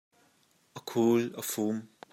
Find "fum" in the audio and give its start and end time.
1.51-1.77